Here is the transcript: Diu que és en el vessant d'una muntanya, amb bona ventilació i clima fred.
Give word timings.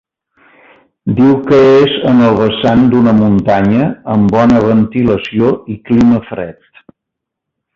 Diu 1.19 1.33
que 1.51 1.59
és 1.81 1.91
en 2.11 2.23
el 2.29 2.33
vessant 2.39 2.81
d'una 2.93 3.13
muntanya, 3.19 3.91
amb 4.17 4.33
bona 4.37 4.63
ventilació 4.67 5.53
i 5.75 5.81
clima 5.91 6.23
fred. 6.33 6.69